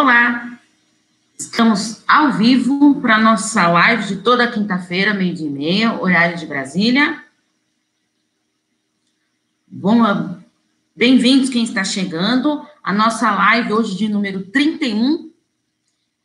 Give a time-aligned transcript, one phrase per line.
[0.00, 0.58] Olá,
[1.38, 7.22] estamos ao vivo para nossa live de toda quinta-feira, meio-dia e meia, horário de Brasília.
[9.68, 10.00] Bom,
[10.96, 12.66] bem-vindos quem está chegando.
[12.82, 15.30] A nossa live hoje de número 31.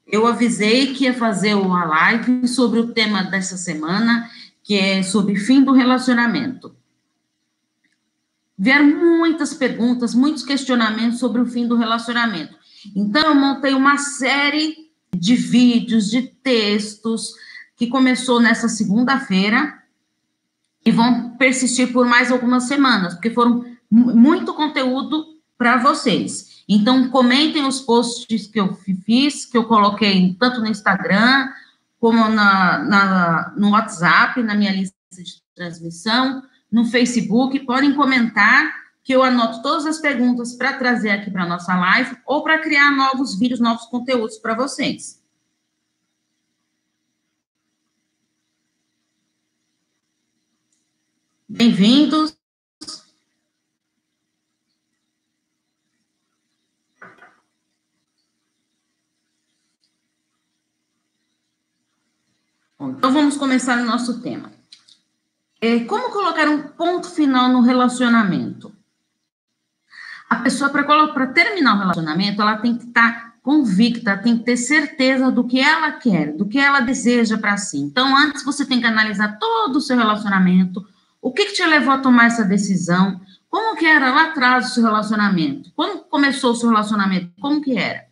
[0.07, 4.31] Eu avisei que ia fazer uma live sobre o tema dessa semana,
[4.63, 6.73] que é sobre fim do relacionamento.
[8.57, 12.55] Vieram muitas perguntas, muitos questionamentos sobre o fim do relacionamento.
[12.95, 14.75] Então, eu montei uma série
[15.16, 17.34] de vídeos, de textos,
[17.77, 19.81] que começou nessa segunda-feira
[20.85, 25.25] e vão persistir por mais algumas semanas, porque foram muito conteúdo
[25.58, 26.63] para vocês.
[26.67, 28.73] Então, comentem os posts que eu
[29.05, 31.49] fiz, que eu coloquei tanto no Instagram,
[31.99, 37.59] como na, na, no WhatsApp, na minha lista de transmissão, no Facebook.
[37.61, 38.72] Podem comentar,
[39.05, 42.58] que eu anoto todas as perguntas para trazer aqui para a nossa live, ou para
[42.58, 45.23] criar novos vídeos, novos conteúdos para vocês.
[51.47, 52.36] Bem-vindos.
[62.80, 64.52] Então, vamos começar o nosso tema.
[65.62, 68.75] É, como colocar um ponto final no relacionamento?
[70.30, 74.58] A pessoa, para terminar o relacionamento, ela tem que estar tá convicta, tem que ter
[74.58, 77.78] certeza do que ela quer, do que ela deseja para si.
[77.78, 80.84] Então, antes você tem que analisar todo o seu relacionamento,
[81.22, 84.73] o que, que te levou a tomar essa decisão, como que era lá atrás o
[84.73, 88.06] seu relacionamento, quando começou o seu relacionamento, como que era.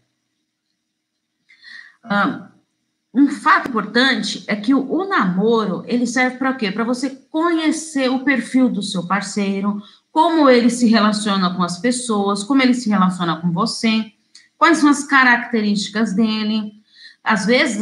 [3.14, 6.72] Um fato importante é que o namoro, ele serve para quê?
[6.72, 9.82] Para você conhecer o perfil do seu parceiro,
[10.14, 14.14] como ele se relaciona com as pessoas, como ele se relaciona com você,
[14.56, 16.72] quais são as características dele.
[17.24, 17.82] Às vezes,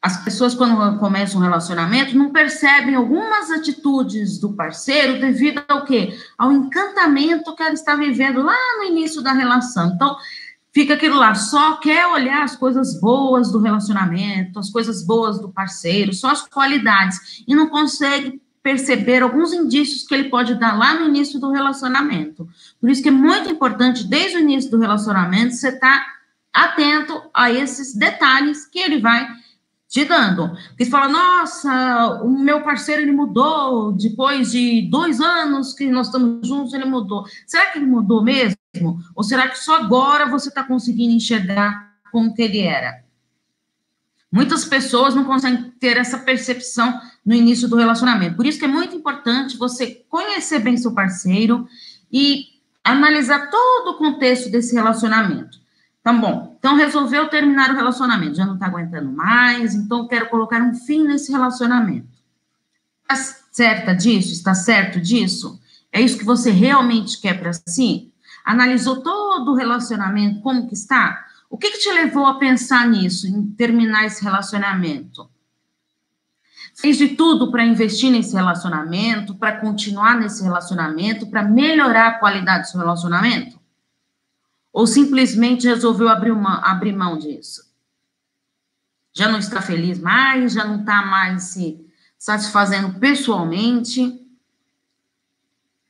[0.00, 6.18] as pessoas, quando começam um relacionamento, não percebem algumas atitudes do parceiro devido ao quê?
[6.38, 9.92] Ao encantamento que ela está vivendo lá no início da relação.
[9.94, 10.16] Então,
[10.72, 15.50] fica aquilo lá, só quer olhar as coisas boas do relacionamento, as coisas boas do
[15.50, 20.98] parceiro, só as qualidades, e não consegue perceber alguns indícios que ele pode dar lá
[20.98, 22.48] no início do relacionamento.
[22.80, 26.06] Por isso que é muito importante, desde o início do relacionamento, você estar tá
[26.50, 29.28] atento a esses detalhes que ele vai
[29.86, 30.56] te dando.
[30.68, 36.48] Porque fala, nossa, o meu parceiro ele mudou depois de dois anos que nós estamos
[36.48, 37.26] juntos, ele mudou.
[37.46, 38.56] Será que ele mudou mesmo?
[39.14, 43.04] Ou será que só agora você está conseguindo enxergar como que ele era?
[44.32, 48.36] Muitas pessoas não conseguem ter essa percepção no início do relacionamento.
[48.36, 51.66] Por isso que é muito importante você conhecer bem seu parceiro
[52.12, 52.46] e
[52.84, 55.58] analisar todo o contexto desse relacionamento.
[56.02, 60.60] Tá bom, então resolveu terminar o relacionamento, já não está aguentando mais, então quero colocar
[60.60, 62.06] um fim nesse relacionamento.
[63.02, 63.16] Está
[63.50, 64.32] certa disso?
[64.32, 65.58] Está certo disso?
[65.90, 68.12] É isso que você realmente quer para si?
[68.44, 71.24] Analisou todo o relacionamento, como que está?
[71.48, 75.30] O que, que te levou a pensar nisso, em terminar esse relacionamento?
[76.74, 82.64] Fez de tudo para investir nesse relacionamento, para continuar nesse relacionamento, para melhorar a qualidade
[82.64, 83.60] do seu relacionamento?
[84.72, 87.72] Ou simplesmente resolveu abrir, uma, abrir mão disso?
[89.12, 91.80] Já não está feliz mais, já não está mais se
[92.18, 94.20] satisfazendo pessoalmente?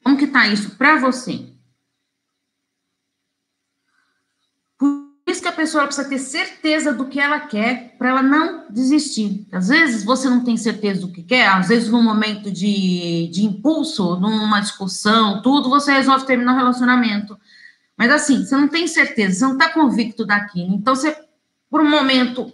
[0.03, 1.54] Como que está isso para você?
[5.55, 9.47] Pessoa precisa ter certeza do que ela quer para ela não desistir.
[9.51, 13.45] Às vezes você não tem certeza do que quer, às vezes num momento de, de
[13.45, 17.39] impulso, numa discussão, tudo, você resolve terminar o relacionamento.
[17.97, 20.75] Mas assim, você não tem certeza, você não está convicto daquilo.
[20.75, 21.17] Então, você,
[21.71, 22.53] por um momento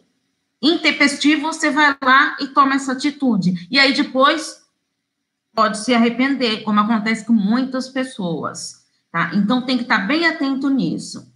[0.61, 3.67] intempestivo, você vai lá e toma essa atitude.
[3.71, 4.63] E aí depois
[5.55, 8.85] pode se arrepender, como acontece com muitas pessoas.
[9.11, 9.33] Tá?
[9.35, 11.30] Então, tem que estar tá bem atento nisso.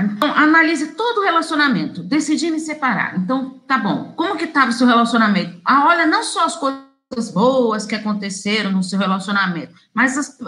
[0.00, 2.02] Então, analise todo o relacionamento.
[2.02, 3.18] Decidi me separar.
[3.18, 4.12] Então, tá bom.
[4.16, 5.60] Como que estava o seu relacionamento?
[5.64, 10.38] Ah, olha, não só as coisas boas que aconteceram no seu relacionamento, mas as,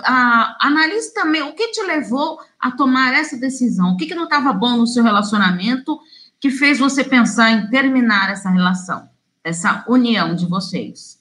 [0.60, 3.92] analise também o que te levou a tomar essa decisão.
[3.92, 5.98] O que, que não estava bom no seu relacionamento
[6.38, 9.10] que fez você pensar em terminar essa relação,
[9.44, 11.20] essa união de vocês.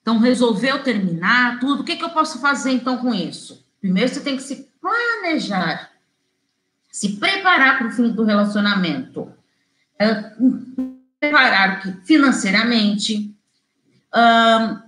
[0.00, 1.80] Então, resolveu terminar tudo.
[1.80, 3.63] O que, que eu posso fazer então com isso?
[3.84, 5.90] Primeiro você tem que se planejar,
[6.90, 9.30] se preparar para o fim do relacionamento.
[10.00, 13.36] Uh, preparar financeiramente,
[14.08, 14.82] uh,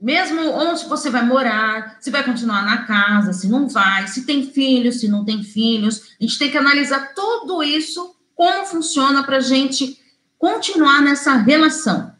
[0.00, 4.50] Mesmo onde você vai morar, se vai continuar na casa, se não vai, se tem
[4.50, 6.14] filhos, se não tem filhos.
[6.20, 9.98] A gente tem que analisar tudo isso, como funciona para a gente
[10.38, 12.14] continuar nessa relação.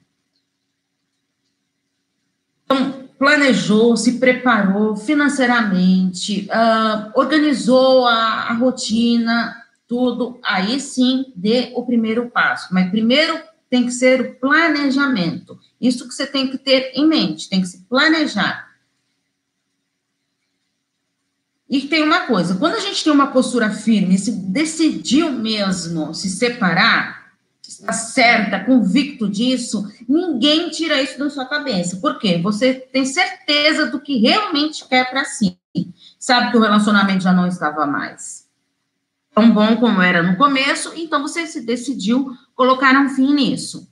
[2.64, 9.56] Então, planejou, se preparou financeiramente, uh, organizou a, a rotina,
[9.88, 12.68] tudo, aí sim dê o primeiro passo.
[12.74, 13.40] Mas primeiro
[13.70, 15.58] tem que ser o planejamento.
[15.80, 18.68] Isso que você tem que ter em mente, tem que se planejar.
[21.66, 26.28] E tem uma coisa, quando a gente tem uma postura firme, se decidiu mesmo se
[26.28, 27.23] separar,
[27.80, 31.96] está certa, convicto disso, ninguém tira isso da sua cabeça.
[31.96, 32.38] Por quê?
[32.42, 35.58] Você tem certeza do que realmente quer para si.
[36.18, 38.44] Sabe que o relacionamento já não estava mais
[39.34, 43.90] tão bom como era no começo, então você se decidiu colocar um fim nisso.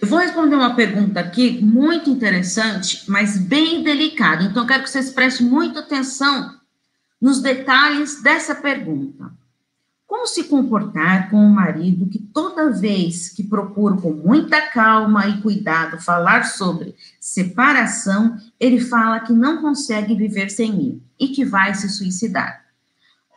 [0.00, 4.42] Eu vou responder uma pergunta aqui muito interessante, mas bem delicada.
[4.42, 6.58] Então, quero que vocês prestem muita atenção
[7.20, 9.30] nos detalhes dessa pergunta.
[10.12, 15.40] Como se comportar com o marido que toda vez que procura com muita calma e
[15.40, 21.74] cuidado falar sobre separação, ele fala que não consegue viver sem mim e que vai
[21.74, 22.62] se suicidar?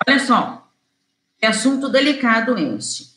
[0.06, 0.70] Olha só,
[1.40, 3.08] que assunto delicado este.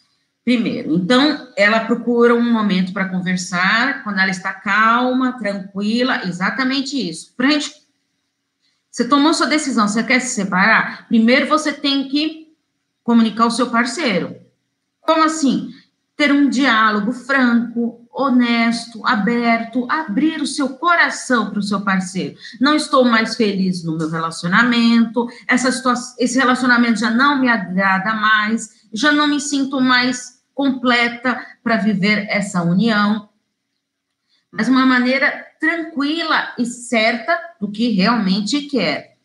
[0.44, 7.34] Primeiro, então, ela procura um momento para conversar, quando ela está calma, tranquila, exatamente isso.
[7.36, 7.74] Pra gente,
[8.88, 11.08] você tomou sua decisão, você quer se separar?
[11.08, 12.37] Primeiro você tem que
[13.08, 14.36] comunicar ao seu parceiro.
[15.00, 15.70] Como assim?
[16.14, 22.36] Ter um diálogo franco, honesto, aberto, abrir o seu coração para o seu parceiro.
[22.60, 25.70] Não estou mais feliz no meu relacionamento, essa
[26.18, 32.26] esse relacionamento já não me agrada mais, já não me sinto mais completa para viver
[32.28, 33.26] essa união.
[34.52, 39.16] Mas uma maneira tranquila e certa do que realmente quer.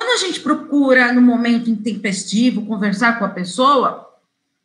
[0.00, 4.08] Quando a gente procura, no momento intempestivo, conversar com a pessoa,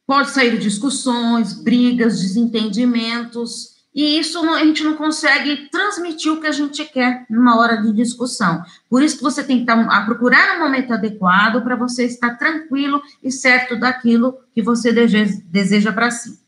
[0.08, 6.54] pode sair discussões, brigas, desentendimentos, e isso a gente não consegue transmitir o que a
[6.54, 8.64] gente quer numa hora de discussão.
[8.90, 13.02] Por isso que você tem que estar, procurar um momento adequado para você estar tranquilo
[13.22, 16.40] e certo daquilo que você deseja para si.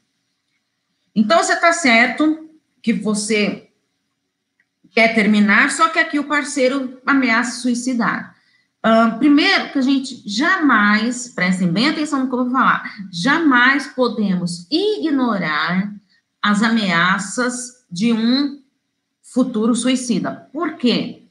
[1.14, 2.50] Então, você está certo
[2.82, 3.68] que você
[4.92, 8.37] quer terminar, só que aqui o parceiro ameaça suicidar.
[9.20, 14.68] Primeiro, que a gente jamais, prestem bem atenção no que eu vou falar, jamais podemos
[14.72, 15.94] ignorar
[16.42, 18.62] as ameaças de um
[19.22, 20.48] futuro suicida.
[20.54, 21.24] Por quê?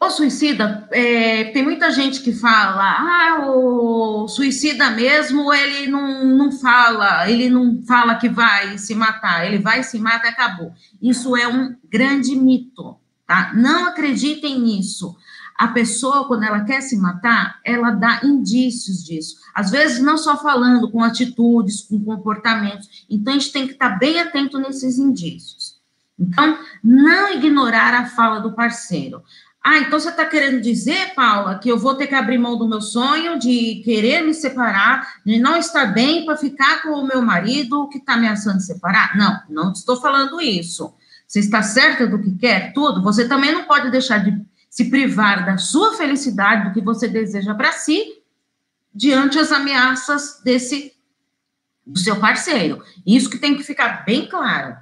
[0.00, 6.52] O suicida, é, tem muita gente que fala, ah, o suicida mesmo, ele não, não
[6.52, 10.72] fala, ele não fala que vai se matar, ele vai se matar e acabou.
[11.00, 12.96] Isso é um grande mito,
[13.26, 13.52] tá?
[13.54, 15.16] Não acreditem nisso
[15.56, 19.36] a pessoa, quando ela quer se matar, ela dá indícios disso.
[19.54, 23.06] Às vezes, não só falando, com atitudes, com comportamentos.
[23.08, 25.80] Então, a gente tem que estar bem atento nesses indícios.
[26.18, 29.22] Então, não ignorar a fala do parceiro.
[29.64, 32.68] Ah, então você está querendo dizer, Paula, que eu vou ter que abrir mão do
[32.68, 37.22] meu sonho de querer me separar, de não estar bem para ficar com o meu
[37.22, 39.16] marido que está ameaçando separar?
[39.16, 40.92] Não, não estou falando isso.
[41.28, 42.72] Você está certa do que quer?
[42.72, 43.00] Tudo.
[43.02, 44.36] Você também não pode deixar de
[44.72, 48.22] se privar da sua felicidade, do que você deseja para si,
[48.94, 50.96] diante as ameaças desse
[51.84, 52.82] do seu parceiro.
[53.06, 54.78] Isso que tem que ficar bem claro.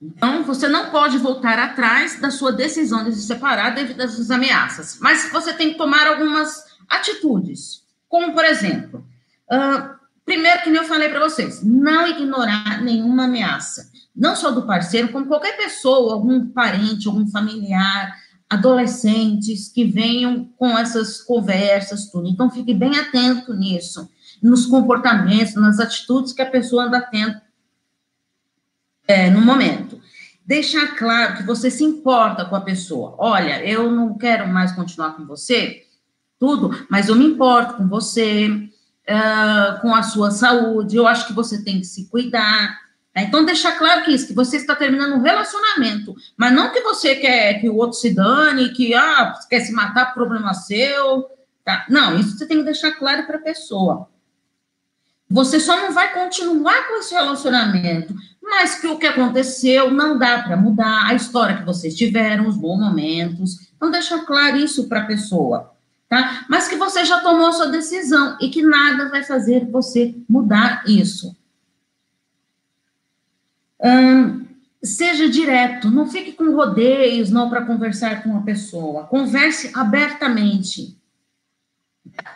[0.00, 4.30] Então, você não pode voltar atrás da sua decisão de se separar devido às suas
[4.30, 4.98] ameaças.
[5.00, 7.84] Mas você tem que tomar algumas atitudes.
[8.08, 9.04] Como, por exemplo,
[9.50, 15.12] uh, Primeiro, que eu falei para vocês, não ignorar nenhuma ameaça, não só do parceiro,
[15.12, 18.14] como qualquer pessoa, algum parente, algum familiar,
[18.48, 22.28] adolescentes que venham com essas conversas, tudo.
[22.28, 24.08] Então, fique bem atento nisso,
[24.42, 27.38] nos comportamentos, nas atitudes que a pessoa anda tendo
[29.06, 30.00] é, no momento.
[30.46, 33.14] Deixar claro que você se importa com a pessoa.
[33.18, 35.84] Olha, eu não quero mais continuar com você,
[36.38, 38.68] tudo, mas eu me importo com você,
[39.08, 42.78] uh, com a sua saúde, eu acho que você tem que se cuidar.
[43.12, 43.22] Tá?
[43.22, 47.14] Então, deixar claro que isso, que você está terminando um relacionamento, mas não que você
[47.14, 51.26] quer que o outro se dane, que ah, quer se matar, problema seu.
[51.64, 51.86] Tá?
[51.88, 54.08] Não, isso você tem que deixar claro para a pessoa.
[55.30, 60.42] Você só não vai continuar com esse relacionamento, mas que o que aconteceu não dá
[60.42, 63.72] para mudar, a história que vocês tiveram, os bons momentos.
[63.74, 65.73] Então, deixa claro isso para a pessoa.
[66.14, 66.46] Tá?
[66.48, 71.36] Mas que você já tomou sua decisão e que nada vai fazer você mudar isso.
[73.82, 74.46] Hum,
[74.82, 79.04] seja direto, não fique com rodeios, não para conversar com uma pessoa.
[79.04, 80.96] Converse abertamente.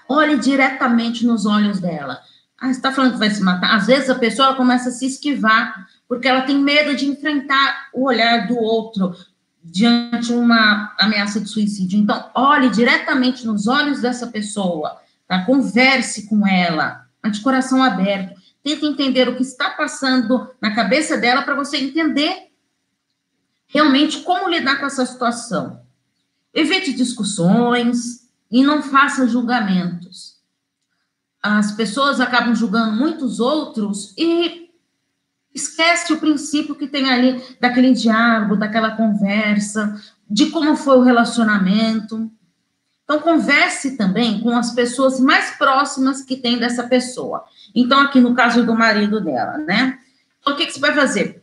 [0.08, 2.20] Olhe diretamente nos olhos dela.
[2.60, 3.76] Ah, está falando que vai se matar?
[3.76, 8.04] Às vezes a pessoa começa a se esquivar, porque ela tem medo de enfrentar o
[8.04, 9.14] olhar do outro
[9.62, 11.98] diante de uma ameaça de suicídio.
[11.98, 15.44] Então, olhe diretamente nos olhos dessa pessoa, tá?
[15.44, 18.38] converse com ela, de coração aberto.
[18.62, 22.48] Tente entender o que está passando na cabeça dela para você entender
[23.66, 25.82] realmente como lidar com essa situação.
[26.54, 30.38] Evite discussões e não faça julgamentos
[31.42, 34.67] as pessoas acabam julgando muitos outros e
[35.54, 42.30] esquece o princípio que tem ali daquele diálogo, daquela conversa, de como foi o relacionamento.
[43.04, 47.44] Então, converse também com as pessoas mais próximas que tem dessa pessoa.
[47.74, 49.98] Então, aqui no caso do marido dela, né?
[50.40, 51.42] Então, o que, que você vai fazer?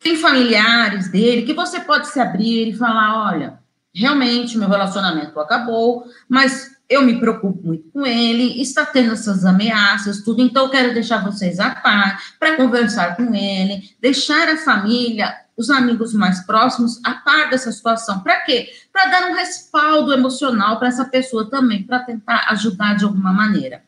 [0.00, 3.58] Tem familiares dele que você pode se abrir e falar: olha,
[3.94, 10.22] realmente meu relacionamento acabou, mas eu me preocupo muito com ele, está tendo essas ameaças,
[10.22, 15.34] tudo, então eu quero deixar vocês a par, para conversar com ele, deixar a família,
[15.56, 18.20] os amigos mais próximos a par dessa situação.
[18.20, 18.68] Para quê?
[18.92, 23.82] Para dar um respaldo emocional para essa pessoa também, para tentar ajudar de alguma maneira.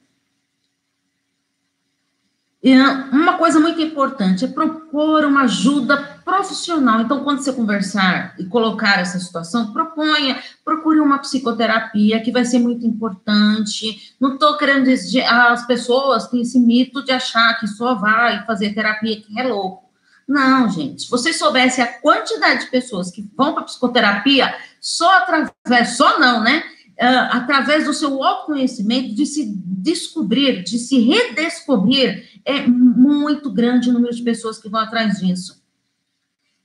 [2.62, 7.00] E uma coisa muito importante é propor uma ajuda profissional.
[7.00, 12.58] Então, quando você conversar e colocar essa situação, proponha, procure uma psicoterapia, que vai ser
[12.58, 14.14] muito importante.
[14.20, 18.74] Não estou querendo dizer, as pessoas têm esse mito de achar que só vai fazer
[18.74, 19.90] terapia quem é louco.
[20.28, 21.02] Não, gente.
[21.02, 26.42] Se vocês soubessem a quantidade de pessoas que vão para psicoterapia só através, só não,
[26.42, 26.62] né?
[27.00, 33.92] Uh, através do seu autoconhecimento, de se descobrir, de se redescobrir, é muito grande o
[33.92, 35.60] número de pessoas que vão atrás disso.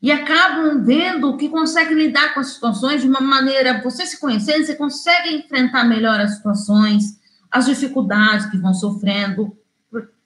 [0.01, 4.65] E acabam vendo que conseguem lidar com as situações de uma maneira, você se conhecendo,
[4.65, 9.57] você consegue enfrentar melhor as situações, as dificuldades que vão sofrendo.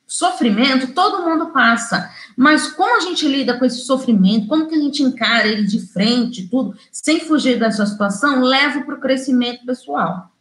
[0.05, 2.09] Sofrimento, todo mundo passa.
[2.35, 5.79] Mas como a gente lida com esse sofrimento, como que a gente encara ele de
[5.79, 10.31] frente, tudo, sem fugir dessa situação, leva para o crescimento pessoal.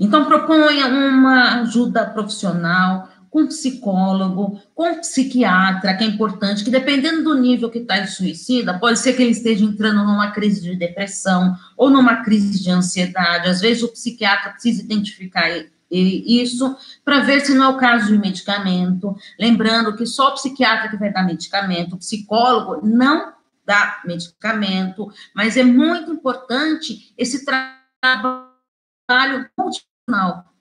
[0.00, 7.34] Então, proponha uma ajuda profissional, com psicólogo, com psiquiatra, que é importante, que dependendo do
[7.34, 11.56] nível que está de suicida, pode ser que ele esteja entrando numa crise de depressão
[11.76, 13.48] ou numa crise de ansiedade.
[13.48, 15.48] Às vezes o psiquiatra precisa identificar
[15.90, 19.16] isso para ver se não é o caso de medicamento.
[19.38, 23.32] Lembrando que só o psiquiatra que vai dar medicamento, o psicólogo não
[23.64, 28.50] dá medicamento, mas é muito importante esse trabalho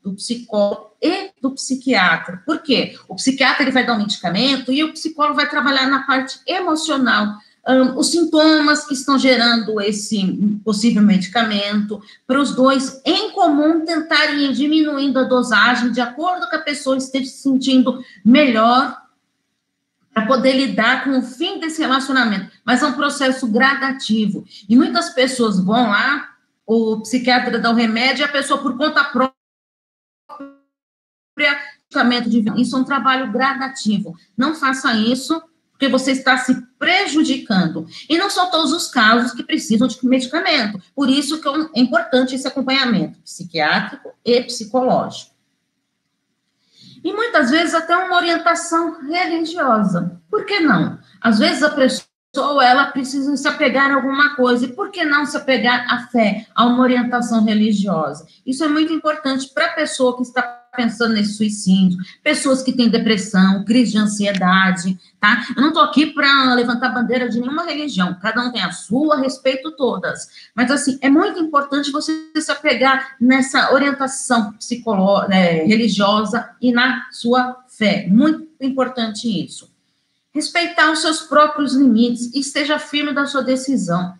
[0.03, 2.41] do psicólogo e do psiquiatra.
[2.46, 2.98] Por quê?
[3.08, 7.38] O psiquiatra ele vai dar um medicamento e o psicólogo vai trabalhar na parte emocional,
[7.68, 10.25] um, os sintomas que estão gerando esse
[10.63, 16.56] possível medicamento, para os dois, em comum, tentarem ir diminuindo a dosagem de acordo com
[16.56, 18.98] a pessoa esteja se sentindo melhor
[20.13, 22.51] para poder lidar com o fim desse relacionamento.
[22.65, 24.44] Mas é um processo gradativo.
[24.68, 26.29] E muitas pessoas vão lá,
[26.65, 29.38] o psiquiatra dá o remédio e a pessoa, por conta própria,
[32.29, 34.15] de isso é um trabalho gradativo.
[34.38, 35.41] Não faça isso,
[35.72, 37.88] porque você está se prejudicando.
[38.10, 40.81] E não são todos os casos que precisam de medicamento.
[40.93, 45.34] Por isso que é importante esse acompanhamento psiquiátrico e psicológico.
[47.03, 50.22] E muitas vezes até uma orientação religiosa.
[50.29, 51.00] Por que não?
[51.22, 52.09] Às vezes a pessoa
[52.39, 54.65] pessoa ela precisa se apegar a alguma coisa.
[54.65, 58.25] E por que não se apegar à fé, a uma orientação religiosa?
[58.46, 60.41] Isso é muito importante para a pessoa que está
[60.75, 65.46] pensando nesse suicídio, pessoas que têm depressão, crise de ansiedade, tá?
[65.55, 69.17] Eu não estou aqui para levantar bandeira de nenhuma religião, cada um tem a sua,
[69.17, 70.29] respeito todas.
[70.55, 77.08] Mas, assim, é muito importante você se apegar nessa orientação psicológica, é, religiosa e na
[77.12, 78.05] sua fé.
[78.08, 79.69] Muito importante isso
[80.39, 84.13] respeitar os seus próprios limites e esteja firme da sua decisão.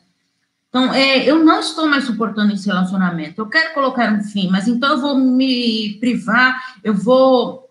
[0.68, 4.68] Então, é, eu não estou mais suportando esse relacionamento, eu quero colocar um fim, mas
[4.68, 7.70] então eu vou me privar, eu vou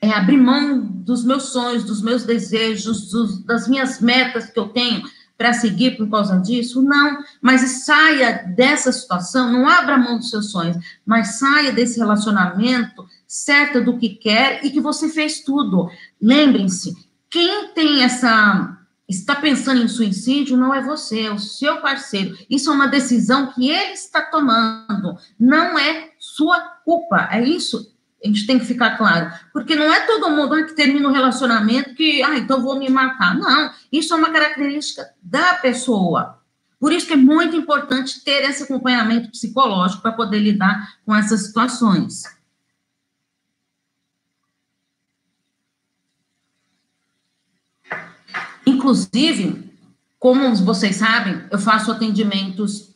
[0.00, 4.68] é, abrir mão dos meus sonhos, dos meus desejos, dos, das minhas metas que eu
[4.68, 5.02] tenho
[5.36, 6.82] para seguir por causa disso?
[6.82, 13.06] Não, mas saia dessa situação, não abra mão dos seus sonhos, mas saia desse relacionamento
[13.24, 15.88] certa do que quer e que você fez tudo.
[16.20, 16.96] Lembrem-se,
[17.30, 18.74] quem tem essa
[19.08, 22.36] está pensando em suicídio, não é você, é o seu parceiro.
[22.50, 27.28] Isso é uma decisão que ele está tomando, não é sua culpa.
[27.32, 29.32] É isso a gente tem que ficar claro.
[29.52, 32.88] Porque não é todo mundo que termina o um relacionamento que, ah, então vou me
[32.88, 33.36] matar.
[33.36, 36.38] Não, isso é uma característica da pessoa.
[36.80, 41.46] Por isso que é muito importante ter esse acompanhamento psicológico para poder lidar com essas
[41.46, 42.24] situações.
[48.68, 49.72] Inclusive,
[50.18, 52.94] como vocês sabem, eu faço atendimentos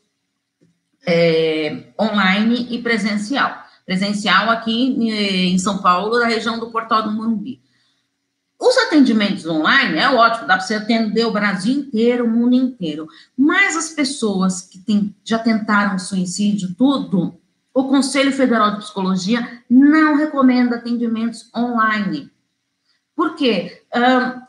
[1.06, 3.62] é, online e presencial.
[3.86, 7.60] Presencial aqui em São Paulo, na região do Portal do Morumbi.
[8.60, 13.08] Os atendimentos online é ótimo, dá para você atender o Brasil inteiro, o mundo inteiro.
[13.36, 17.34] Mas as pessoas que tem, já tentaram suicídio, tudo,
[17.74, 22.30] o Conselho Federal de Psicologia não recomenda atendimentos online.
[23.14, 23.83] Por quê?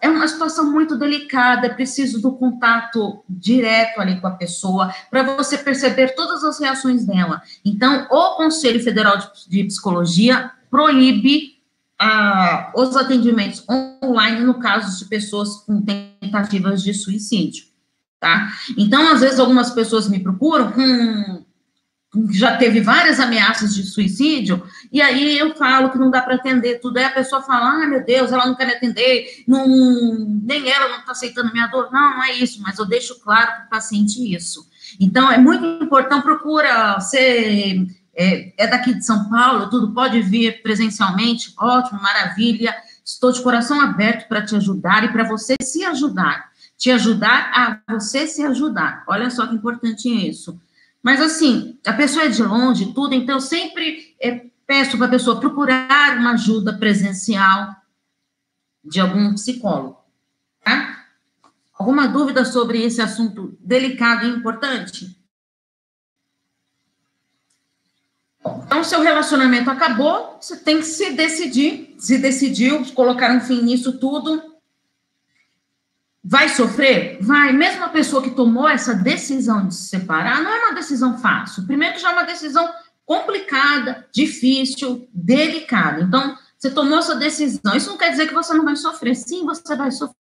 [0.01, 5.21] é uma situação muito delicada, é preciso do contato direto ali com a pessoa, para
[5.21, 7.41] você perceber todas as reações dela.
[7.65, 9.17] Então, o Conselho Federal
[9.49, 11.57] de Psicologia proíbe
[11.99, 17.65] ah, os atendimentos online no caso de pessoas com tentativas de suicídio,
[18.19, 18.49] tá?
[18.77, 21.43] Então, às vezes, algumas pessoas me procuram com
[22.31, 26.79] já teve várias ameaças de suicídio, e aí eu falo que não dá para atender
[26.79, 29.65] tudo, aí a pessoa fala, ah, meu Deus, ela não quer me atender, não,
[30.43, 33.47] nem ela não está aceitando minha dor, não, não é isso, mas eu deixo claro
[33.47, 34.67] para o paciente isso.
[34.99, 40.61] Então, é muito importante, procura ser é, é daqui de São Paulo, tudo pode vir
[40.61, 42.75] presencialmente, ótimo, maravilha.
[43.03, 46.51] Estou de coração aberto para te ajudar e para você se ajudar.
[46.77, 49.03] Te ajudar a você se ajudar.
[49.07, 50.59] Olha só que importante isso.
[51.03, 55.37] Mas assim, a pessoa é de longe, tudo, então sempre é, peço para a pessoa
[55.37, 57.75] procurar uma ajuda presencial
[58.81, 59.97] de algum psicólogo.
[60.63, 61.05] Tá?
[61.73, 65.21] Alguma dúvida sobre esse assunto delicado e importante?
[68.65, 71.95] Então, seu relacionamento acabou, você tem que se decidir.
[71.97, 74.52] Se decidiu colocar um fim nisso tudo,
[76.23, 77.17] vai sofrer?
[77.21, 77.51] Vai.
[77.51, 81.65] Mesmo a pessoa que tomou essa decisão de se separar, não é uma decisão fácil.
[81.65, 82.71] Primeiro, que já é uma decisão
[83.05, 86.01] complicada, difícil, delicada.
[86.01, 87.75] Então, você tomou essa decisão.
[87.75, 89.15] Isso não quer dizer que você não vai sofrer.
[89.15, 90.15] Sim, você vai sofrer.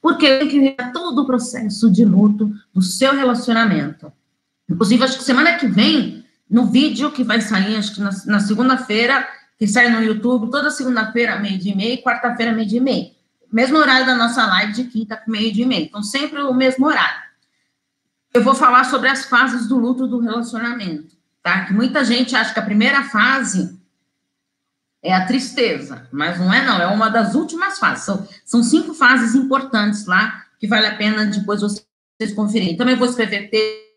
[0.00, 4.12] Porque tem que ver todo o processo de luto do seu relacionamento.
[4.68, 8.40] Inclusive, acho que semana que vem, no vídeo que vai sair, acho que na, na
[8.40, 9.28] segunda-feira,
[9.62, 13.12] que sai no YouTube, toda segunda-feira, meio dia e meio, quarta-feira, meio dia e meio.
[13.52, 15.84] Mesmo horário da nossa live de quinta, meio dia e meio.
[15.84, 17.22] Então, sempre o mesmo horário.
[18.34, 21.64] Eu vou falar sobre as fases do luto do relacionamento, tá?
[21.64, 23.80] Que muita gente acha que a primeira fase
[25.00, 28.04] é a tristeza, mas não é não, é uma das últimas fases.
[28.04, 32.76] São, são cinco fases importantes lá, que vale a pena depois vocês conferirem.
[32.76, 33.91] Também vou escrever texto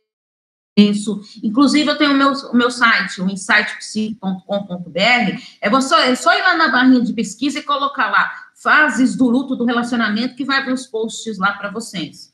[0.75, 1.21] isso.
[1.41, 4.99] Inclusive, eu tenho o meu, o meu site, o insightpsi.com.br.
[4.99, 9.55] É, é só ir lá na barrinha de pesquisa e colocar lá fases do luto
[9.55, 12.33] do relacionamento, que vai abrir os posts lá para vocês.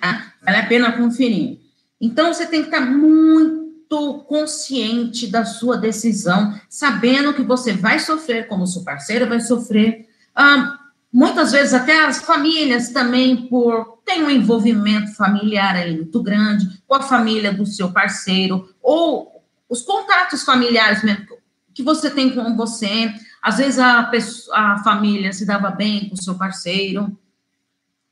[0.00, 0.32] Tá?
[0.42, 1.58] Vale a pena conferir.
[2.00, 8.46] Então, você tem que estar muito consciente da sua decisão, sabendo que você vai sofrer,
[8.46, 10.06] como seu parceiro vai sofrer.
[10.34, 10.75] Ah,
[11.12, 16.94] muitas vezes até as famílias também por tem um envolvimento familiar aí muito grande com
[16.94, 21.26] a família do seu parceiro ou os contatos familiares mesmo
[21.76, 23.12] que você tem com você.
[23.42, 27.14] Às vezes a, pessoa, a família se dava bem com o seu parceiro,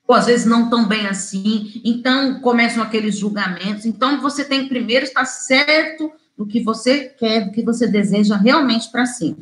[0.06, 1.80] ou às vezes não tão bem assim.
[1.82, 3.86] Então começam aqueles julgamentos.
[3.86, 8.36] Então você tem que primeiro estar certo do que você quer, do que você deseja
[8.36, 9.34] realmente para si.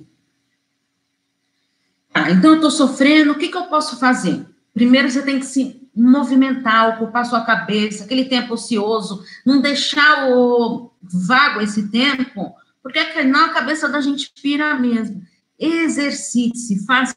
[2.15, 4.47] Ah, então eu estou sofrendo, o que, que eu posso fazer?
[4.75, 10.91] Primeiro você tem que se movimentar, ocupar sua cabeça, aquele tempo ocioso, não deixar o
[11.03, 15.23] vago esse tempo, porque é não a cabeça da gente pira mesmo.
[15.59, 17.15] Exercite-se, faça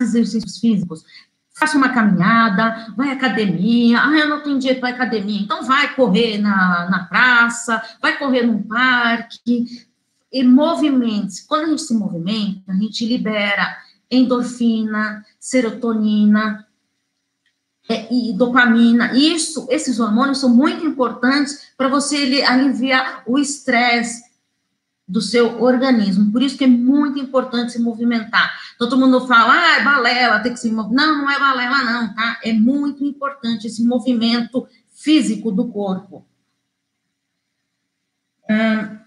[0.00, 1.04] exercícios físicos,
[1.54, 5.94] faça uma caminhada, vai à academia, ah, eu não tenho dinheiro para academia, então vai
[5.94, 9.66] correr na, na praça, vai correr num parque,
[10.32, 11.46] e movimente-se.
[11.46, 13.76] Quando a gente se movimenta, a gente libera
[14.12, 16.66] endorfina, serotonina
[17.88, 19.12] é, e dopamina.
[19.16, 24.30] Isso, esses hormônios são muito importantes para você aliviar o estresse
[25.08, 26.30] do seu organismo.
[26.30, 28.52] Por isso que é muito importante se movimentar.
[28.78, 30.94] Todo mundo fala, ah, é balela, tem que se mover.
[30.94, 32.38] Não, não é balela, não, tá?
[32.44, 36.24] É muito importante esse movimento físico do corpo.
[38.48, 39.01] Hum,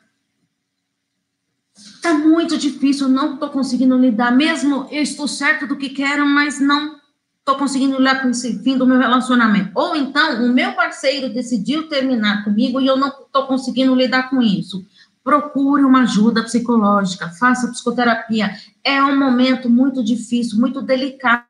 [2.05, 6.59] Está muito difícil, não estou conseguindo lidar, mesmo eu estou certo do que quero, mas
[6.59, 6.99] não
[7.39, 9.71] estou conseguindo lidar com esse fim do meu relacionamento.
[9.73, 14.39] Ou então, o meu parceiro decidiu terminar comigo e eu não estou conseguindo lidar com
[14.39, 14.85] isso.
[15.23, 18.55] Procure uma ajuda psicológica, faça psicoterapia.
[18.83, 21.47] É um momento muito difícil, muito delicado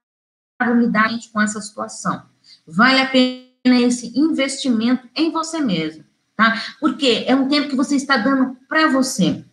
[0.78, 2.24] lidar com essa situação.
[2.66, 6.64] Vale a pena esse investimento em você mesmo, tá?
[6.80, 9.44] Porque é um tempo que você está dando para você.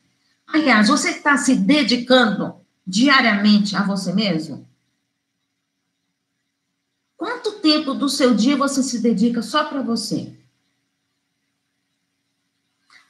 [0.52, 4.68] Aliás, você está se dedicando diariamente a você mesmo?
[7.16, 10.36] Quanto tempo do seu dia você se dedica só para você?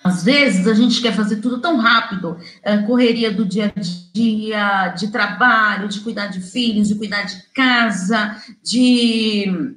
[0.04, 3.80] Às vezes a gente quer fazer tudo tão rápido, é, correria do dia a
[4.12, 9.76] dia, de trabalho, de cuidar de filhos, de cuidar de casa, de,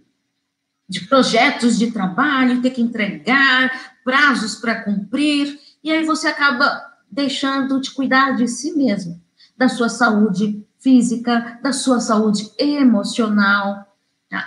[0.89, 7.80] de projetos de trabalho, ter que entregar, prazos para cumprir, e aí você acaba deixando
[7.80, 9.19] de cuidar de si mesmo,
[9.58, 13.88] da sua saúde física, da sua saúde emocional.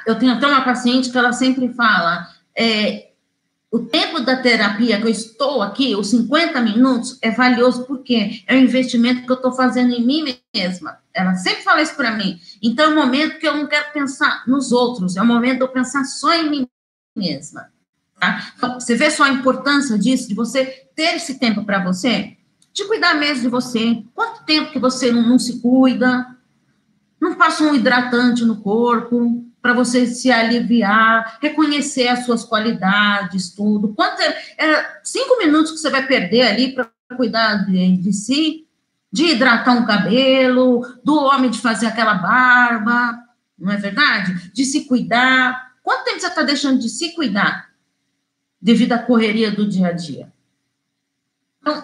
[0.07, 3.09] Eu tenho até uma paciente que ela sempre fala: é,
[3.73, 8.55] o tempo da terapia que eu estou aqui, os 50 minutos, é valioso porque é
[8.55, 10.99] um investimento que eu estou fazendo em mim mesma.
[11.15, 12.39] Ela sempre fala isso para mim.
[12.63, 15.57] Então, é um momento que eu não quero pensar nos outros, é o um momento
[15.57, 16.69] de eu pensar só em mim
[17.17, 17.71] mesma.
[18.21, 18.53] Tá?
[18.57, 22.38] Então, você vê só a importância disso, de você ter esse tempo para você?
[22.73, 24.03] De cuidar mesmo de você.
[24.15, 26.27] Quanto tempo que você não, não se cuida?
[27.21, 33.89] Não passa um hidratante no corpo para você se aliviar, reconhecer as suas qualidades, tudo.
[33.89, 38.67] Quanto é, é cinco minutos que você vai perder ali para cuidar de, de si,
[39.11, 43.19] de hidratar um cabelo, do homem de fazer aquela barba,
[43.59, 44.51] não é verdade?
[44.53, 45.73] De se cuidar.
[45.83, 47.71] Quanto tempo você está deixando de se cuidar
[48.61, 50.33] devido à correria do dia a dia?
[51.61, 51.83] Então,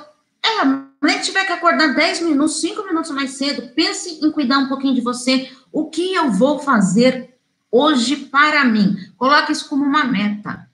[1.07, 4.69] é nem tiver que acordar 10 minutos, 5 minutos mais cedo, pense em cuidar um
[4.69, 5.51] pouquinho de você.
[5.73, 7.37] O que eu vou fazer
[7.71, 8.97] hoje para mim?
[9.17, 10.69] Coloque isso como uma meta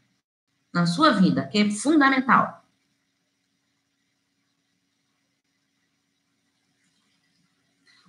[0.73, 2.65] na sua vida, que é fundamental.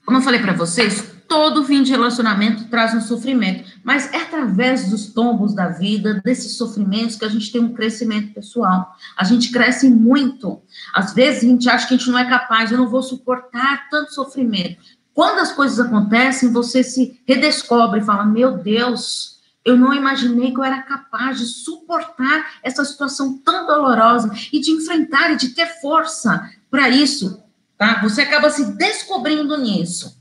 [0.05, 1.01] Como eu falei para vocês,
[1.32, 6.58] todo fim de relacionamento traz um sofrimento, mas é através dos tombos da vida, desses
[6.58, 8.94] sofrimentos, que a gente tem um crescimento pessoal.
[9.15, 10.62] A gente cresce muito.
[10.94, 13.88] Às vezes a gente acha que a gente não é capaz, eu não vou suportar
[13.89, 14.76] tanto sofrimento.
[15.13, 20.60] Quando as coisas acontecem, você se redescobre e fala: Meu Deus, eu não imaginei que
[20.60, 25.80] eu era capaz de suportar essa situação tão dolorosa e de enfrentar e de ter
[25.80, 27.41] força para isso.
[27.78, 28.02] Tá?
[28.02, 30.20] Você acaba se descobrindo nisso.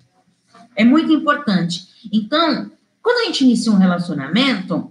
[0.81, 1.87] É muito importante.
[2.11, 4.91] Então, quando a gente inicia um relacionamento,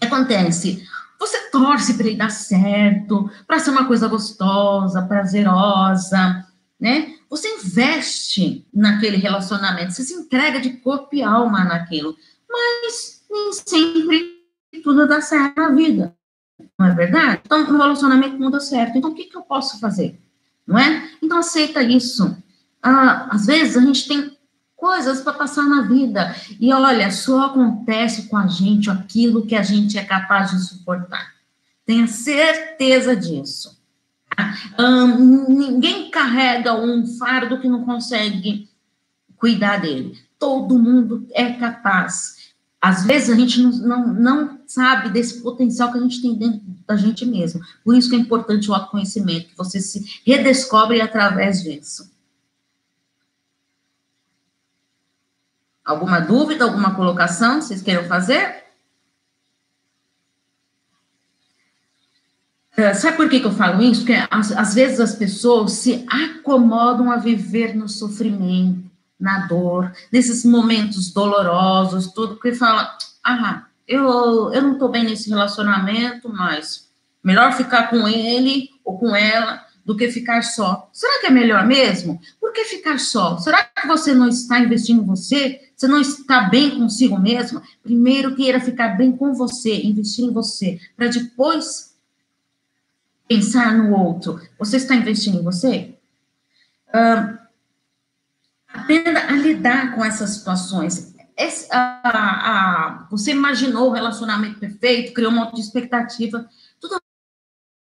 [0.00, 0.84] acontece?
[1.20, 6.44] Você torce para ele dar certo, para ser uma coisa gostosa, prazerosa,
[6.80, 7.14] né?
[7.30, 12.16] Você investe naquele relacionamento, você se entrega de corpo e alma naquilo,
[12.50, 14.42] mas nem sempre
[14.82, 16.16] tudo dá certo na vida,
[16.76, 17.42] não é verdade?
[17.44, 20.20] Então, o relacionamento não dá certo, então o que, que eu posso fazer?
[20.66, 21.08] Não é?
[21.22, 22.36] Então, aceita isso.
[22.82, 24.35] Ah, às vezes, a gente tem
[24.86, 26.32] coisas para passar na vida.
[26.60, 31.34] E olha, só acontece com a gente aquilo que a gente é capaz de suportar.
[31.84, 33.76] Tenha certeza disso.
[34.78, 38.68] Um, ninguém carrega um fardo que não consegue
[39.36, 40.16] cuidar dele.
[40.38, 42.36] Todo mundo é capaz.
[42.80, 46.60] Às vezes a gente não, não, não sabe desse potencial que a gente tem dentro
[46.86, 47.60] da gente mesmo.
[47.84, 52.14] Por isso que é importante o autoconhecimento, que você se redescobre através disso.
[55.86, 58.64] Alguma dúvida, alguma colocação que vocês queiram fazer?
[62.76, 64.00] É, sabe por que, que eu falo isso?
[64.00, 68.84] Porque às, vezes as pessoas se acomodam a viver no sofrimento,
[69.18, 75.30] na dor, nesses momentos dolorosos, tudo, porque fala, ah, eu, eu não estou bem nesse
[75.30, 76.90] relacionamento, mas
[77.22, 80.90] melhor ficar com ele ou com ela do que ficar só.
[80.92, 82.20] Será que é melhor mesmo?
[82.40, 83.38] Por que ficar só?
[83.38, 85.70] Será que você não está investindo em você?
[85.76, 87.62] Você não está bem consigo mesmo?
[87.84, 91.94] Primeiro queira ficar bem com você, investir em você, para depois
[93.28, 94.40] pensar no outro.
[94.58, 95.94] Você está investindo em você?
[96.88, 97.38] Uh,
[98.66, 101.14] aprenda a lidar com essas situações.
[101.36, 106.48] Esse, a, a, você imaginou o relacionamento perfeito, criou um monte de expectativa,
[106.80, 107.00] tudo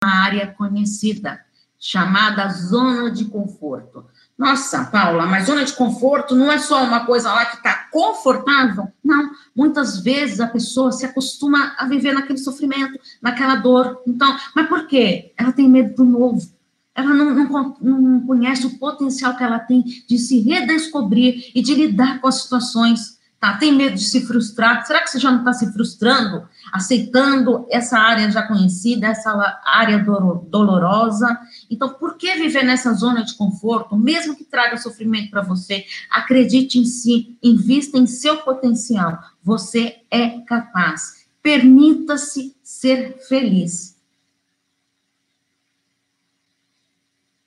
[0.03, 1.45] uma área conhecida
[1.79, 4.05] chamada zona de conforto.
[4.37, 8.89] Nossa, Paula, mas zona de conforto não é só uma coisa lá que está confortável.
[9.03, 14.03] Não, muitas vezes a pessoa se acostuma a viver naquele sofrimento, naquela dor.
[14.07, 15.33] Então, mas por quê?
[15.37, 16.41] Ela tem medo do novo.
[16.97, 21.75] ela não, não, não, conhece o potencial que ela tem de se redescobrir e de
[21.75, 23.59] lidar com as situações, tá?
[23.59, 24.87] Tem medo de se frustrar.
[24.87, 29.99] Será que você já não está se frustrando, aceitando essa área já conhecida, essa área
[29.99, 31.39] dolorosa?
[31.71, 35.85] Então, por que viver nessa zona de conforto, mesmo que traga sofrimento para você?
[36.11, 39.19] Acredite em si, invista em seu potencial.
[39.43, 41.27] Você é capaz.
[41.43, 43.94] Permita-se ser feliz.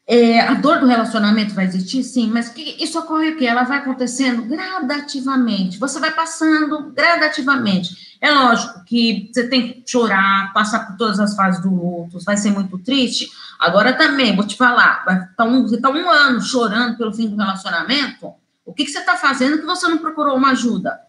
[0.09, 3.45] É, a dor do relacionamento vai existir, sim, mas que, isso ocorre o quê?
[3.45, 5.77] Ela vai acontecendo gradativamente.
[5.77, 8.17] Você vai passando gradativamente.
[8.21, 12.37] É lógico que você tem que chorar, passar por todas as fases do luto, vai
[12.37, 13.29] ser muito triste.
[13.59, 17.27] Agora também, vou te falar, vai estar um, você está um ano chorando pelo fim
[17.27, 18.33] do relacionamento,
[18.65, 20.99] o que, que você está fazendo que você não procurou uma ajuda?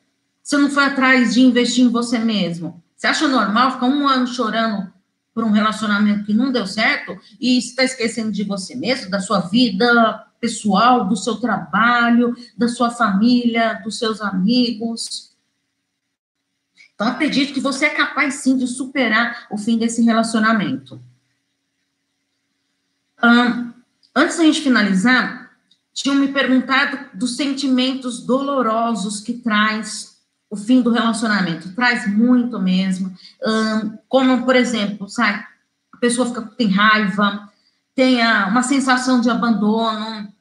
[0.42, 2.82] Você não foi atrás de investir em você mesmo?
[2.96, 4.92] Você acha normal ficar um ano chorando
[5.38, 9.38] por um relacionamento que não deu certo e está esquecendo de você mesmo, da sua
[9.38, 15.33] vida pessoal, do seu trabalho, da sua família, dos seus amigos.
[16.92, 21.01] Então, acredite que você é capaz sim de superar o fim desse relacionamento.
[24.12, 25.53] antes da gente finalizar,
[25.92, 30.17] tinham me perguntado dos sentimentos dolorosos que traz
[30.50, 31.74] o fim do relacionamento.
[31.74, 33.14] Traz muito mesmo.
[33.44, 35.44] Um, como, por exemplo, sabe,
[35.92, 37.48] a pessoa fica, tem raiva,
[37.94, 40.32] tem a, uma sensação de abandono,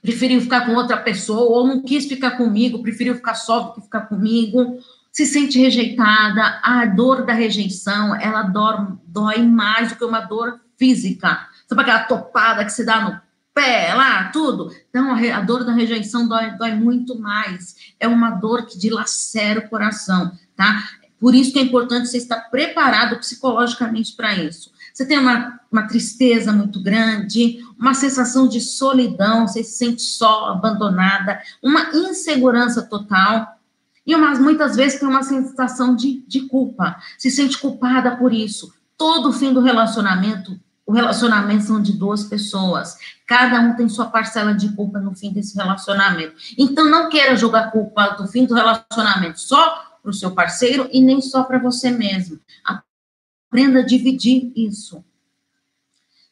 [0.00, 3.80] preferiu ficar com outra pessoa, ou não quis ficar comigo, preferiu ficar só do que
[3.82, 4.78] ficar comigo,
[5.12, 10.60] se sente rejeitada, a dor da rejeição, ela dói, dói mais do que uma dor
[10.76, 11.48] física.
[11.66, 13.27] Sabe aquela topada que se dá no
[13.58, 14.70] pé, lá, tudo.
[14.88, 17.74] Então, a, dor da rejeição dói, dói muito mais.
[17.98, 20.84] É uma dor que dilacera o coração, tá?
[21.18, 24.70] Por isso que é importante você estar preparado psicologicamente para isso.
[24.94, 30.50] Você tem uma, uma tristeza muito grande, uma sensação de solidão, você se sente só,
[30.50, 33.58] abandonada, uma insegurança total.
[34.06, 38.72] E umas, muitas vezes tem uma sensação de, de culpa, se sente culpada por isso.
[38.96, 42.96] Todo fim do relacionamento o relacionamento são de duas pessoas.
[43.26, 46.34] Cada um tem sua parcela de culpa no fim desse relacionamento.
[46.56, 51.02] Então, não queira jogar culpa do fim do relacionamento só para o seu parceiro e
[51.02, 52.40] nem só para você mesmo.
[52.64, 55.04] Aprenda a dividir isso.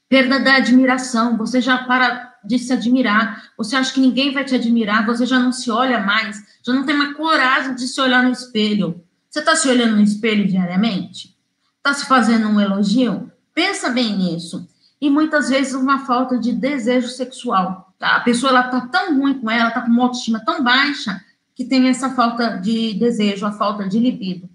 [0.08, 1.36] Perda da admiração.
[1.36, 3.50] Você já para de se admirar.
[3.58, 5.04] Você acha que ninguém vai te admirar.
[5.04, 6.42] Você já não se olha mais.
[6.64, 9.04] Já não tem mais coragem de se olhar no espelho.
[9.28, 11.36] Você está se olhando no espelho diariamente?
[11.76, 13.30] Está se fazendo um elogio?
[13.56, 14.68] Pensa bem nisso.
[15.00, 17.94] E muitas vezes uma falta de desejo sexual.
[17.98, 18.16] Tá?
[18.16, 21.64] A pessoa ela tá tão ruim com ela, tá com uma autoestima tão baixa que
[21.64, 24.46] tem essa falta de desejo, a falta de libido.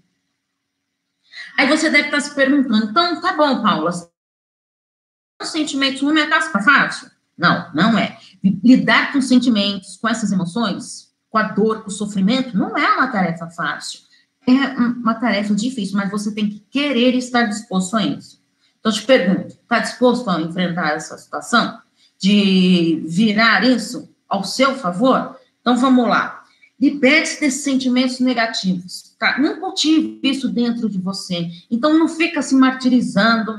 [1.58, 6.60] Aí você deve estar se perguntando, então tá bom, Paula, os sentimentos não é tarefa
[6.60, 7.10] fácil?
[7.36, 8.16] Não, não é.
[8.62, 13.08] Lidar com sentimentos, com essas emoções, com a dor, com o sofrimento, não é uma
[13.08, 13.98] tarefa fácil.
[14.46, 18.41] É uma tarefa difícil, mas você tem que querer estar disposto a isso.
[18.82, 21.80] Então, te pergunto, está disposto a enfrentar essa situação?
[22.18, 25.38] De virar isso ao seu favor?
[25.60, 26.42] Então, vamos lá.
[26.80, 29.38] Liberte-se desses sentimentos negativos, tá?
[29.38, 31.48] Não cultive isso dentro de você.
[31.70, 33.56] Então, não fica se martirizando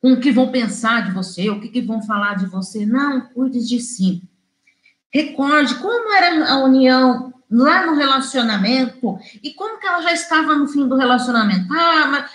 [0.00, 2.86] com o que vão pensar de você, o que, que vão falar de você.
[2.86, 4.22] Não, cuide de si.
[5.12, 10.66] Recorde como era a união lá no relacionamento e como que ela já estava no
[10.66, 11.72] fim do relacionamento.
[11.72, 12.30] Ah, mas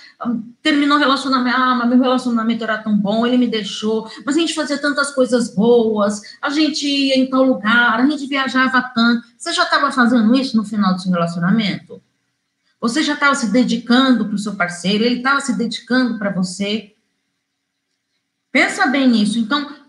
[0.62, 4.40] terminou o relacionamento, ah, mas meu relacionamento era tão bom, ele me deixou, mas a
[4.40, 9.28] gente fazia tantas coisas boas, a gente ia em tal lugar, a gente viajava tanto.
[9.38, 12.02] Você já estava fazendo isso no final do seu relacionamento?
[12.80, 16.96] Você já estava se dedicando para o seu parceiro, ele estava se dedicando para você?
[18.52, 19.40] Pensa bem nisso.
[19.40, 19.81] Então,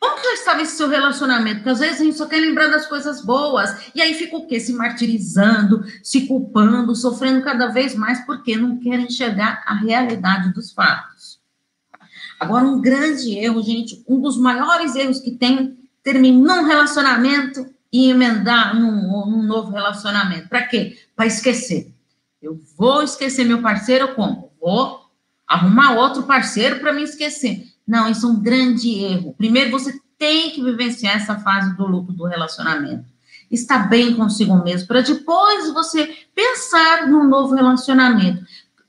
[0.00, 1.56] como que já estava esse seu relacionamento?
[1.56, 3.90] Porque às vezes a gente só quer lembrar das coisas boas.
[3.94, 4.60] E aí fica o quê?
[4.60, 10.72] Se martirizando, se culpando, sofrendo cada vez mais, porque não quer enxergar a realidade dos
[10.72, 11.40] fatos.
[12.38, 18.10] Agora, um grande erro, gente, um dos maiores erros que tem, terminar um relacionamento e
[18.10, 20.48] emendar num, num novo relacionamento.
[20.48, 20.96] Para quê?
[21.16, 21.92] Para esquecer.
[22.40, 24.52] Eu vou esquecer meu parceiro como?
[24.60, 25.08] Vou
[25.46, 27.66] arrumar outro parceiro para me esquecer.
[27.88, 29.34] Não, isso é um grande erro.
[29.38, 33.06] Primeiro, você tem que vivenciar essa fase do luto do relacionamento.
[33.50, 38.44] Estar bem consigo mesmo, para depois você pensar num novo relacionamento.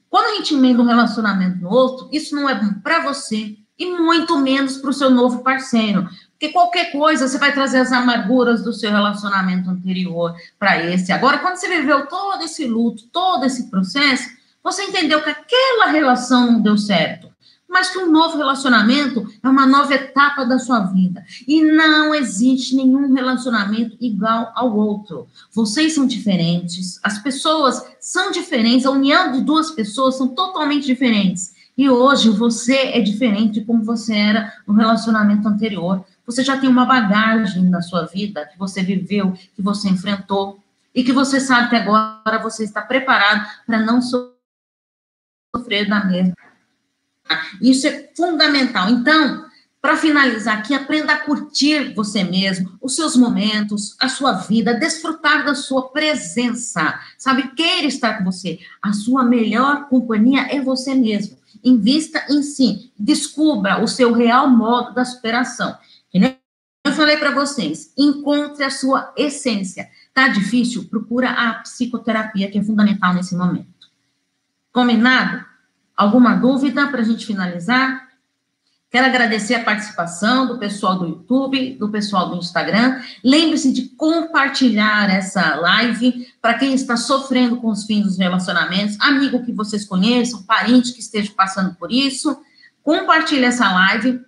[0.10, 3.86] Quando a gente emenda um relacionamento no outro, isso não é bom para você e
[3.86, 6.10] muito menos para o seu novo parceiro.
[6.32, 11.14] Porque qualquer coisa você vai trazer as amarguras do seu relacionamento anterior para esse.
[11.14, 14.28] Agora, quando você viveu todo esse luto, todo esse processo,
[14.62, 17.30] você entendeu que aquela relação não deu certo
[17.70, 21.24] mas que um novo relacionamento é uma nova etapa da sua vida.
[21.48, 25.28] E não existe nenhum relacionamento igual ao outro.
[25.54, 31.54] Vocês são diferentes, as pessoas são diferentes, a união de duas pessoas são totalmente diferentes.
[31.78, 36.04] E hoje você é diferente de como você era no relacionamento anterior.
[36.26, 40.60] Você já tem uma bagagem na sua vida que você viveu, que você enfrentou,
[40.94, 46.49] e que você sabe que agora você está preparado para não sofrer da mesma
[47.62, 48.90] isso é fundamental.
[48.90, 49.46] Então,
[49.82, 55.46] para finalizar aqui, aprenda a curtir você mesmo, os seus momentos, a sua vida, desfrutar
[55.46, 57.56] da sua presença, sabe?
[57.56, 58.60] Queira estar com você.
[58.82, 61.38] A sua melhor companhia é você mesmo.
[61.64, 65.78] Invista em si, descubra o seu real modo da superação.
[66.90, 69.90] Eu falei para vocês, encontre a sua essência.
[70.14, 70.86] Tá difícil?
[70.86, 73.68] Procura a psicoterapia, que é fundamental nesse momento.
[74.72, 75.46] Combinado?
[76.00, 78.08] Alguma dúvida para a gente finalizar?
[78.90, 83.02] Quero agradecer a participação do pessoal do YouTube, do pessoal do Instagram.
[83.22, 89.44] Lembre-se de compartilhar essa live para quem está sofrendo com os fins dos relacionamentos, amigo
[89.44, 92.40] que vocês conheçam, parente que esteja passando por isso.
[92.82, 94.22] Compartilhe essa live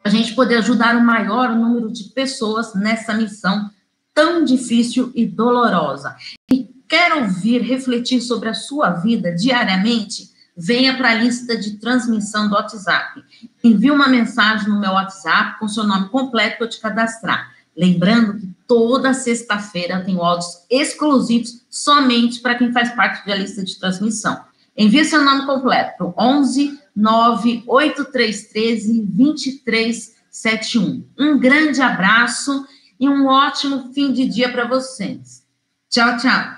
[0.00, 3.68] para a gente poder ajudar o maior número de pessoas nessa missão
[4.14, 6.14] tão difícil e dolorosa.
[6.48, 10.35] E quer ouvir, refletir sobre a sua vida diariamente?
[10.56, 13.22] Venha para a lista de transmissão do WhatsApp.
[13.62, 17.54] Envie uma mensagem no meu WhatsApp com seu nome completo para eu te cadastrar.
[17.76, 23.78] Lembrando que toda sexta-feira tem áudios exclusivos somente para quem faz parte da lista de
[23.78, 24.40] transmissão.
[24.74, 31.04] Envie seu nome completo para o 11 98313 2371.
[31.18, 32.66] Um grande abraço
[32.98, 35.44] e um ótimo fim de dia para vocês.
[35.90, 36.55] Tchau, tchau.